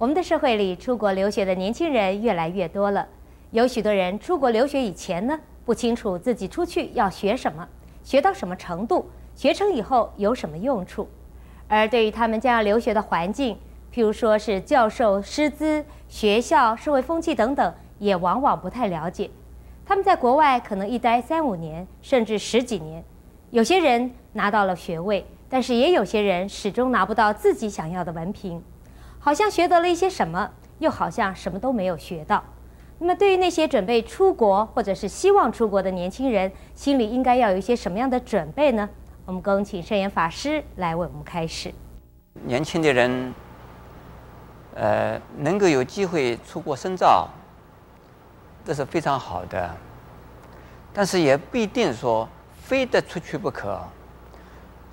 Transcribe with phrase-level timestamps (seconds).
[0.00, 3.06] 我们的社会里，出国留学的年轻人越来越多了。
[3.50, 7.68] 有许多人出国留学以前呢，不清楚自己出去要学什么，
[8.02, 11.06] 学到什么程度，学成以后有什么用处。
[11.68, 13.54] 而对于他们将要留学的环境，
[13.92, 19.28] 譬如说是教授师资、学校、社会风气等等，也往往不太了解。
[19.84, 23.04] 他们在国外可能一待三五年，甚至十几年。
[23.50, 28.62] 有些人拿到了学位，但是也有些人始终拿不到自己想要的文凭，
[29.20, 32.42] 好像学得了一些什么，又好像什么都没有学到。
[32.98, 38.88] 那么，对于那些准备出国或者是希望出国的年轻人，心里应该要有一些什么样的准备呢？
[39.26, 41.72] 我们恭请圣严法师来为我们开始。
[42.44, 43.34] 年轻的人，
[44.74, 47.28] 呃，能够有机会出国深造，
[48.64, 49.70] 这是非常好的。
[50.92, 52.28] 但是也不一定说
[52.62, 53.78] 非得出去不可，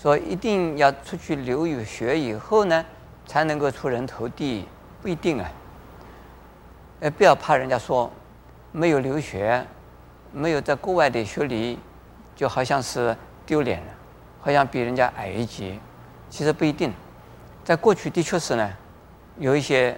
[0.00, 2.84] 说一定要出去留有学以后呢，
[3.26, 4.66] 才能够出人头地，
[5.00, 5.50] 不一定啊。
[7.00, 8.10] 呃，不要怕人家说
[8.70, 9.64] 没有留学，
[10.32, 11.78] 没有在国外的学历，
[12.36, 13.86] 就好像是丢脸了。
[14.40, 15.78] 好像比人家矮一级，
[16.28, 16.92] 其实不一定。
[17.64, 18.72] 在过去的确是呢，
[19.38, 19.96] 有一些，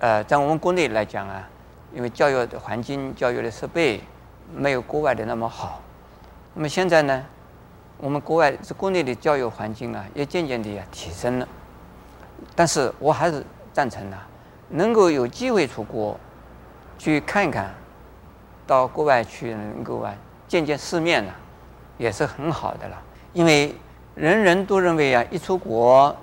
[0.00, 1.48] 呃，在我们国内来讲啊，
[1.94, 4.02] 因为教育的环境、教育的设备
[4.54, 5.80] 没有国外的那么好。
[6.52, 7.24] 那么现在呢，
[7.96, 11.48] 我们国外是国内的教育环境啊，也渐渐的提升了。
[12.54, 14.16] 但是我还是赞成的，
[14.68, 16.18] 能够有机会出国
[16.98, 17.72] 去看一看，
[18.66, 20.14] 到国外去能够啊
[20.46, 21.32] 见见世面呢，
[21.98, 22.96] 也是很好的了。
[23.32, 23.74] 因为
[24.14, 26.14] 人人都认为啊，一出国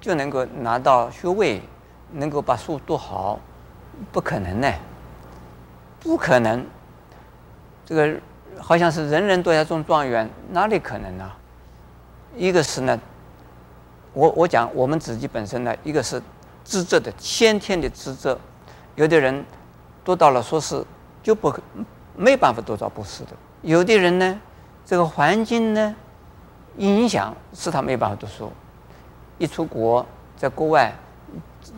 [0.00, 1.62] 就能够拿到学位，
[2.12, 3.38] 能够把书读好，
[4.10, 4.72] 不可能呢，
[6.00, 6.64] 不可能。
[7.84, 8.18] 这个
[8.58, 11.30] 好像是人人都要中状元，哪里可能呢？
[12.34, 12.98] 一个是呢，
[14.16, 16.22] 我我讲我们自己本身呢，一个是
[16.64, 18.34] 资质的先天的资质，
[18.94, 19.44] 有的人
[20.02, 20.82] 读到了硕士
[21.22, 21.54] 就不
[22.16, 24.40] 没办法读到博士的，有的人呢，
[24.86, 25.94] 这个环境呢。
[26.78, 28.52] 影响使他没办法读书，
[29.38, 30.04] 一出国，
[30.36, 30.92] 在国外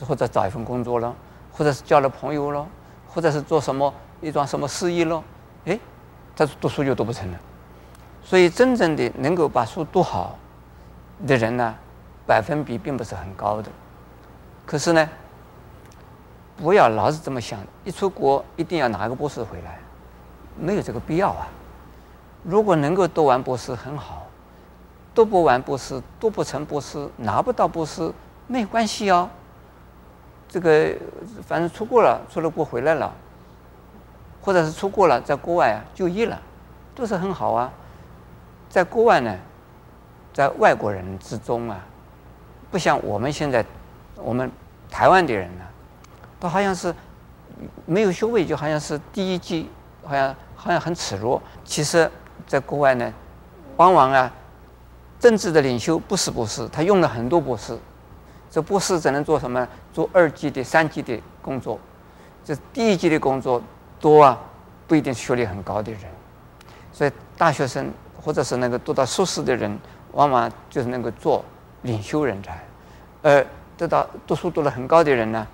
[0.00, 1.14] 或者找一份工作了，
[1.52, 2.66] 或者是交了朋友了，
[3.06, 3.92] 或者是做什么
[4.22, 5.22] 一桩什么事业了，
[5.66, 5.78] 哎，
[6.34, 7.38] 他读书就读不成了。
[8.24, 10.38] 所以真正的能够把书读好
[11.26, 11.74] 的人呢，
[12.26, 13.70] 百分比并不是很高的。
[14.66, 15.08] 可是呢，
[16.56, 19.78] 不要老是这么想，一出国一定要拿个博士回来，
[20.58, 21.46] 没有这个必要啊。
[22.42, 24.24] 如果能够读完博士很好。
[25.14, 28.12] 读不完博士，读不成博士，拿不到博士，
[28.46, 29.30] 没关系哦。
[30.46, 30.94] 这个
[31.46, 33.10] 反正出国了，出了国回来了，
[34.42, 36.38] 或者是出国了，在国外啊就业了，
[36.94, 37.72] 都是很好啊。
[38.68, 39.34] 在国外呢，
[40.34, 41.80] 在外国人之中啊，
[42.70, 43.64] 不像我们现在，
[44.16, 44.50] 我们
[44.90, 45.64] 台湾的人呢，
[46.40, 46.94] 都好像是
[47.84, 49.68] 没有学位，就好像是第一级，
[50.04, 51.40] 好像好像很耻辱。
[51.64, 52.10] 其实，
[52.46, 53.12] 在国外呢，
[53.76, 54.32] 往往啊。
[55.18, 57.76] 政治的领袖不是博士，他用了很多博士。
[58.50, 59.66] 这博士只能做什么？
[59.90, 61.80] 做二级的、三级的工作。
[62.44, 63.60] 这第一级的工作
[63.98, 64.38] 多啊，
[64.86, 66.02] 不一定学历很高的人。
[66.92, 67.90] 所以大学生
[68.22, 69.78] 或者是那个读到硕士的人，
[70.12, 71.42] 往往就是能够做
[71.86, 72.62] 领袖人才。
[73.22, 73.46] 而
[73.78, 75.46] 得到读书读了很高的人呢，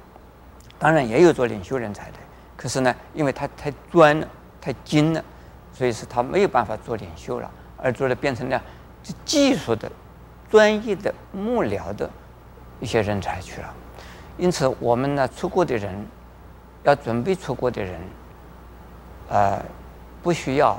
[0.79, 2.19] 当然也有做领袖人才的。
[2.57, 4.27] 可是呢，因为他太专了、
[4.61, 5.25] 太精了，
[5.73, 8.61] 所以是他没有办法做领袖了，而做了变成了。
[9.25, 9.91] 技术的、
[10.49, 12.09] 专业的、幕僚的
[12.79, 13.75] 一些人才去了，
[14.39, 15.93] 因此我们呢，出国的人，
[16.85, 18.01] 要准备出国的人，
[19.29, 19.61] 呃，
[20.23, 20.79] 不需要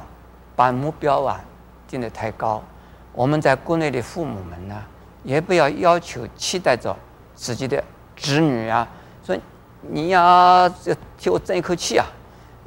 [0.55, 1.43] 把目标啊
[1.85, 2.63] 定得太高。
[3.11, 4.81] 我们在国内的父母们呢，
[5.23, 6.95] 也不要要求、期待着
[7.33, 7.83] 自己的
[8.15, 8.87] 子女啊，
[9.25, 9.35] 说
[9.81, 10.69] 你要
[11.17, 12.05] 替我争一口气啊，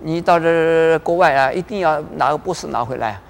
[0.01, 3.21] 你到这国外啊，一定要拿个博士拿回来，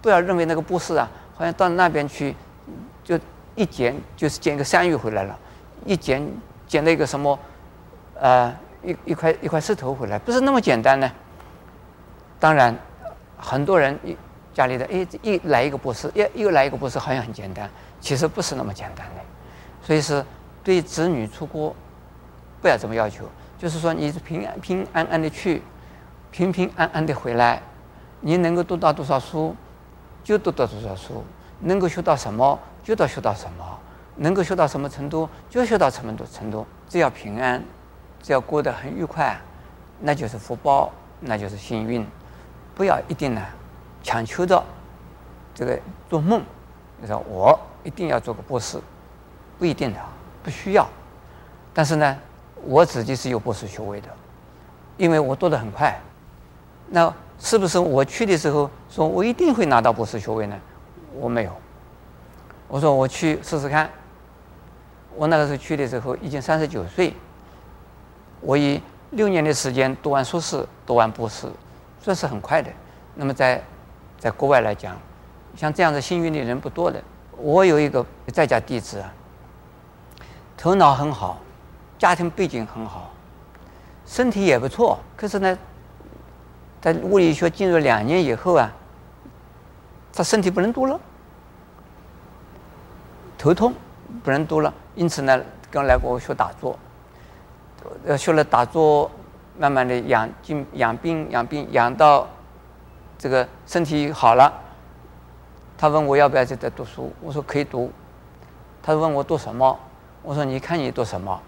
[0.00, 1.08] 不要认为那个博士啊。
[1.38, 2.34] 好像到那边去，
[3.04, 3.16] 就
[3.54, 5.38] 一捡就是捡一个山芋回来了，
[5.84, 6.20] 一捡
[6.66, 7.38] 捡了一个什么，
[8.18, 11.08] 呃，一一块一块石头回来，不是那么简单呢。
[12.40, 12.76] 当然，
[13.36, 13.96] 很多人
[14.58, 17.70] 家里的哎一来一个博士，又又来一个博士，好像很简单，
[18.00, 19.22] 其实不是那么简单的。
[19.80, 20.24] 所以是
[20.64, 21.72] 对子女出国，
[22.60, 23.24] 不要这么要求，
[23.56, 25.62] 就是说你是平安平安安的去，
[26.32, 27.62] 平平安安的回来，
[28.20, 29.54] 你能够读到多少书？
[30.24, 31.22] 就读到多少书，
[31.60, 33.78] 能够学到什么就到学到什么，
[34.16, 36.66] 能够学到什么程度就学到什么程度。
[36.88, 37.62] 只要平安，
[38.20, 39.38] 只要过得很愉快，
[40.00, 40.90] 那就是福报，
[41.20, 42.04] 那就是幸运。
[42.74, 43.40] 不要一定呢，
[44.02, 44.62] 强求着
[45.54, 45.78] 这个
[46.08, 46.42] 做梦，
[47.00, 48.78] 就说我一定要做个博士，
[49.58, 49.98] 不一定的，
[50.42, 50.86] 不需要。
[51.74, 52.18] 但是呢，
[52.64, 54.08] 我自己是有博士学位的，
[54.96, 55.98] 因为我读得很快。
[56.88, 60.56] 那是不是我去的时候说我一定会拿到博士学位呢？
[61.14, 61.52] 我没有。
[62.66, 63.88] 我说我去试试看。
[65.16, 67.12] 我那个时候去的时候已经三十九岁，
[68.40, 68.80] 我以
[69.10, 71.48] 六年的时间读完硕士，读完博士，
[72.00, 72.70] 算是很快的。
[73.14, 73.60] 那么在
[74.18, 74.96] 在国外来讲，
[75.56, 77.02] 像这样的幸运的人不多的。
[77.36, 79.14] 我有一个在家弟子啊，
[80.56, 81.38] 头脑很好，
[81.96, 83.12] 家庭背景很好，
[84.04, 84.98] 身体也不错。
[85.16, 85.56] 可是呢，
[86.80, 88.72] 在物理学进入两年以后啊，
[90.12, 90.98] 他身体不能读了，
[93.38, 93.72] 头痛
[94.24, 94.74] 不能读了。
[94.96, 95.40] 因此呢，
[95.70, 96.76] 刚来过我学打坐，
[98.04, 99.08] 呃，学了打坐，
[99.56, 102.26] 慢慢的养进养病养病养到
[103.18, 104.52] 这个身体好了。
[105.76, 107.92] 他问我要不要再再读书，我说可以读。
[108.82, 109.78] 他问我读什么，
[110.22, 111.40] 我说你看你读什么。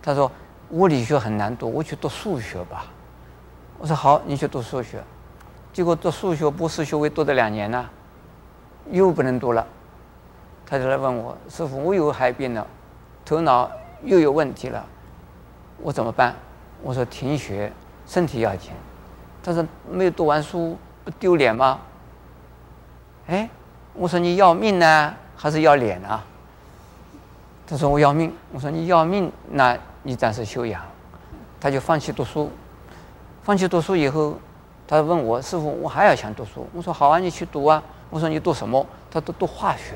[0.00, 0.30] 他说
[0.70, 2.86] 物理学很难读，我去读数学吧。
[3.78, 5.02] 我说好，你去读数学。
[5.72, 7.86] 结果读数学博士学位读了两年呢，
[8.90, 9.66] 又不能读了。
[10.64, 12.66] 他就来问我：“师傅，我又害病了，
[13.24, 13.70] 头脑
[14.02, 14.84] 又有问题了，
[15.82, 16.34] 我怎么办？”
[16.82, 17.70] 我说：“停学，
[18.06, 18.72] 身体要紧。”
[19.46, 21.78] 他说：“没有读完书不丢脸吗？”
[23.28, 23.48] 哎，
[23.94, 26.24] 我说：“你要命呢，还是要脸啊？”
[27.64, 30.82] 他说：“我要命。”我说：“你要命，那你暂时休养。”
[31.60, 32.50] 他就放弃读书。
[33.44, 34.36] 放弃读书以后，
[34.88, 39.94] 他问我：“师傅，我还要想读书。”我说：“好啊，你去读啊。”我说：“你读什么？”他读读化学。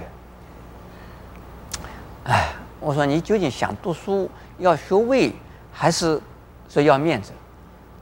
[2.22, 5.34] 哎，我说你究竟想读书要学位，
[5.72, 6.22] 还是
[6.68, 7.32] 说要面子？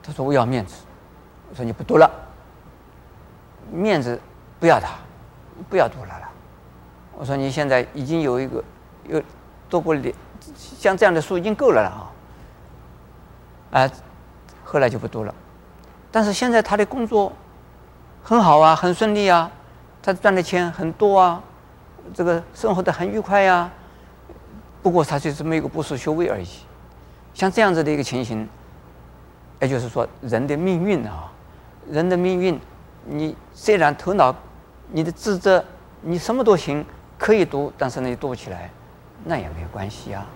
[0.03, 0.75] 他说我要面子。
[1.51, 2.11] 我说你不读了，
[3.71, 4.21] 面子
[4.61, 4.95] 不要他，
[5.69, 6.29] 不要读了了。
[7.17, 8.63] 我说你现在已经有一个
[9.09, 9.23] 有
[9.69, 10.15] 读过两
[10.57, 12.11] 像这样的书已经够了了啊。
[13.73, 13.91] 哎，
[14.65, 15.35] 后来就不读了。
[16.11, 17.33] 但是现在他的工作
[18.23, 19.51] 很好啊，很顺利啊，
[20.03, 21.43] 他赚的钱很多啊，
[22.15, 23.73] 这个生活的很愉快呀、啊。
[24.83, 26.49] 不过他就是没有个博士学位而已，
[27.35, 28.49] 像这样子的一个情形，
[29.61, 31.31] 也就是说人的命运啊，
[31.91, 32.61] 人的命运，
[33.05, 34.35] 你虽然头脑、
[34.93, 35.63] 你的资质、
[36.03, 36.85] 你什么都行，
[37.19, 38.71] 可以读，但是，你读不起来，
[39.25, 40.27] 那也没有关系啊。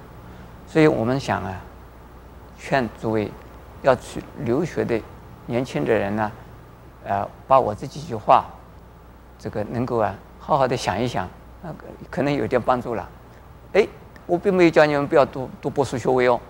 [0.67, 1.61] 所以我们想啊，
[2.59, 3.31] 劝诸位
[3.83, 5.01] 要去留学的
[5.47, 6.33] 年轻的人呢，
[7.05, 8.47] 呃，把我这几句话，
[9.39, 11.29] 这个能够啊，好好的想一想，
[11.63, 13.09] 那个可能有点帮助了，
[13.73, 13.87] 哎。
[14.25, 16.41] 我并没有叫你们不要读读博士学位哦。